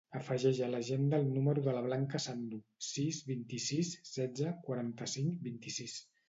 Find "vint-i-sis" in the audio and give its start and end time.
3.29-3.93, 5.51-6.01